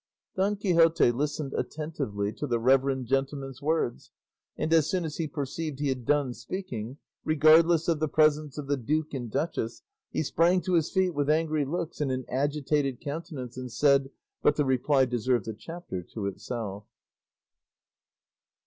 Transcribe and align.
Don 0.35 0.55
Quixote 0.55 1.11
listened 1.11 1.53
attentively 1.53 2.33
to 2.33 2.47
the 2.47 2.57
reverend 2.57 3.05
gentleman's 3.05 3.61
words, 3.61 4.09
and 4.57 4.73
as 4.73 4.89
soon 4.89 5.05
as 5.05 5.17
he 5.17 5.27
perceived 5.27 5.77
he 5.79 5.89
had 5.89 6.05
done 6.05 6.33
speaking, 6.33 6.97
regardless 7.23 7.87
of 7.87 7.99
the 7.99 8.07
presence 8.07 8.57
of 8.57 8.65
the 8.65 8.77
duke 8.77 9.13
and 9.13 9.29
duchess, 9.29 9.83
he 10.09 10.23
sprang 10.23 10.59
to 10.61 10.73
his 10.73 10.91
feet 10.91 11.11
with 11.13 11.29
angry 11.29 11.65
looks 11.65 12.01
and 12.01 12.11
an 12.11 12.25
agitated 12.29 12.99
countenance, 12.99 13.57
and 13.57 13.71
said 13.71 14.09
But 14.41 14.55
the 14.55 14.65
reply 14.65 15.05
deserves 15.05 15.47
a 15.47 15.53
chapter 15.53 16.01
to 16.01 16.25
itself. 16.25 16.85